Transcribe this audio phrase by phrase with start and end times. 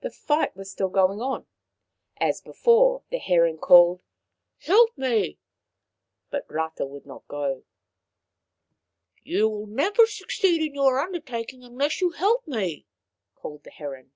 [0.00, 1.44] The fight was still going on.
[2.16, 4.00] As before, the heron called:"
[4.66, 5.38] Help me,"
[6.30, 7.64] but Rata would not go."
[9.22, 12.86] You will never succeed in your undertaking unless you help me,"
[13.34, 14.12] called the heron.